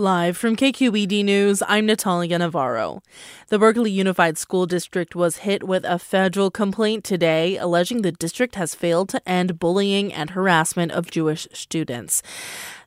[0.00, 3.02] Live from KQED News, I'm Natalia Navarro.
[3.48, 8.54] The Berkeley Unified School District was hit with a federal complaint today alleging the district
[8.54, 12.22] has failed to end bullying and harassment of Jewish students.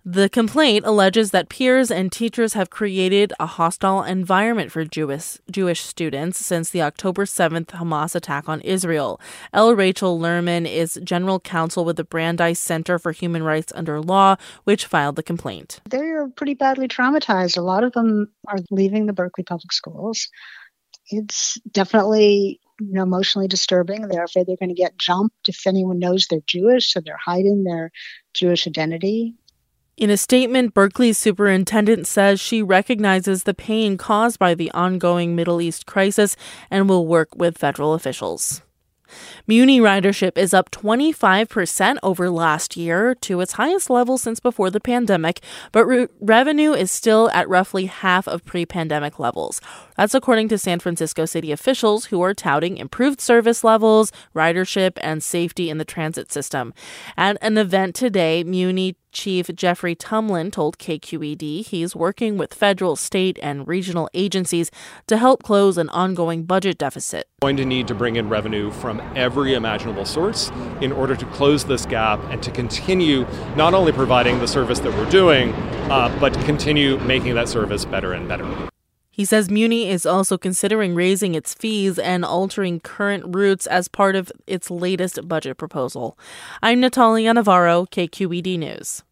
[0.06, 5.80] The complaint alleges that peers and teachers have created a hostile environment for Jewish, Jewish
[5.80, 9.22] students since the October 7th Hamas attack on Israel.
[9.54, 9.74] L.
[9.74, 14.36] Rachel Lerman is general counsel with the Brandeis Center for Human Rights Under Law,
[14.66, 15.80] which filed the complaint.
[15.90, 17.58] They're pretty badly traumatized.
[17.58, 20.28] A lot of them are leaving the Berkeley Public Schools.
[21.12, 24.08] It's definitely you know, emotionally disturbing.
[24.08, 27.64] They're afraid they're going to get jumped if anyone knows they're Jewish, so they're hiding
[27.64, 27.92] their
[28.34, 29.36] Jewish identity.
[29.96, 35.62] In a statement, Berkeley's superintendent says she recognizes the pain caused by the ongoing Middle
[35.62, 36.36] East crisis
[36.72, 38.64] and will work with federal officials.
[39.46, 44.80] Muni ridership is up 25% over last year to its highest level since before the
[44.80, 49.62] pandemic, but re- revenue is still at roughly half of pre pandemic levels.
[49.96, 55.24] That's according to San Francisco city officials who are touting improved service levels, ridership, and
[55.24, 56.74] safety in the transit system.
[57.16, 63.40] At an event today, Muni Chief Jeffrey Tumlin told KQED he's working with federal, state,
[63.42, 64.72] and regional agencies
[65.08, 67.28] to help close an ongoing budget deficit.
[67.42, 71.64] Going to need to bring in revenue from every imaginable source in order to close
[71.64, 73.26] this gap and to continue
[73.56, 75.54] not only providing the service that we're doing,
[75.92, 78.70] uh, but continue making that service better and better.
[79.16, 84.16] He says Muni is also considering raising its fees and altering current routes as part
[84.16, 86.18] of its latest budget proposal.
[86.64, 89.04] I'm Natalia Navarro, KQED News.